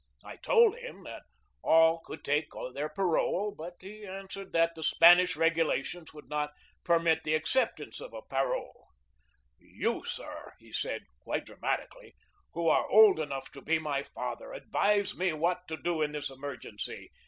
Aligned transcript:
I 0.25 0.37
told 0.37 0.79
him 0.79 1.03
that 1.03 1.21
all 1.61 1.99
could 1.99 2.23
take 2.25 2.47
their 2.73 2.89
parole, 2.89 3.53
but 3.55 3.73
he 3.81 4.03
an 4.03 4.29
swered 4.29 4.51
that 4.51 4.71
the 4.73 4.81
Spanish 4.81 5.35
regulations 5.35 6.11
would 6.11 6.27
not 6.27 6.53
permit 6.83 7.21
the 7.23 7.35
acceptance 7.35 7.99
of 8.01 8.11
a 8.11 8.23
parole. 8.23 8.87
"You, 9.59 10.03
sir," 10.03 10.53
he 10.57 10.71
said 10.71 11.03
quite 11.19 11.45
dramatically, 11.45 12.15
"who 12.55 12.67
are 12.67 12.89
old 12.89 13.19
enough 13.19 13.51
to 13.51 13.61
be 13.61 13.77
my 13.77 14.01
father, 14.01 14.53
advise 14.53 15.15
me 15.15 15.33
what 15.33 15.67
to 15.67 15.77
do 15.77 16.01
in 16.01 16.13
this 16.13 16.31
emergency. 16.31 17.11